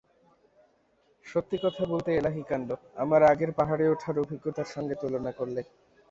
[1.25, 2.69] সত্যি কথা বলতে এলাহিকাণ্ড,
[2.95, 5.61] আমার আগের পাহাড়ে ওঠার অভিজ্ঞতার সঙ্গে তুলনা করলে।